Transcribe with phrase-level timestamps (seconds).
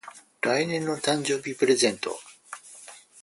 [0.41, 2.17] 来年の誕生日プレゼント